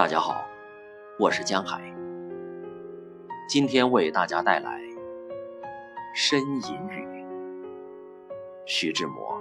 [0.00, 0.48] 大家好，
[1.18, 1.78] 我是江海，
[3.46, 4.80] 今天为大家带来
[6.16, 7.22] 《呻吟语》，
[8.64, 9.38] 徐志摩。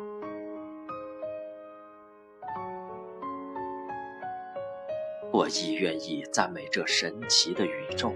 [5.31, 8.13] 我亦愿意赞美这神奇的宇宙，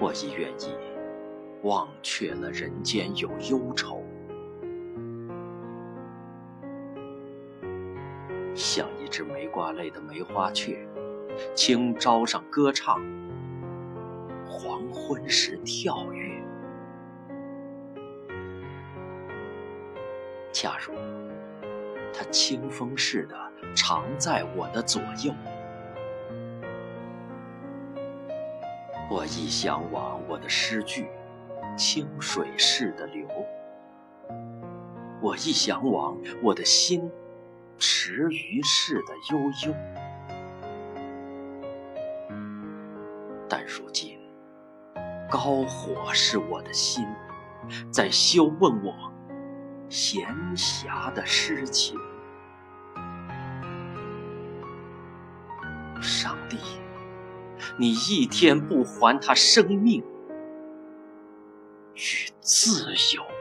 [0.00, 0.76] 我亦愿意
[1.64, 4.05] 忘却了人间有忧愁。
[8.56, 10.78] 像一只没挂泪的梅花雀，
[11.54, 13.00] 清朝上歌唱，
[14.48, 16.42] 黄昏时跳跃。
[20.50, 20.94] 假如
[22.14, 23.36] 它清风似的
[23.74, 25.34] 常在我的左右，
[29.10, 31.06] 我亦向往我的诗句
[31.76, 33.28] 清水似的流，
[35.20, 37.12] 我亦向往我的心。
[37.78, 39.74] 池鱼似的悠悠，
[43.48, 44.18] 但如今
[45.30, 47.06] 高火是我的心，
[47.90, 49.12] 在羞问我
[49.88, 51.98] 闲暇的诗情。
[56.00, 56.56] 上帝，
[57.78, 60.02] 你一天不还他生命
[61.94, 63.35] 与自由？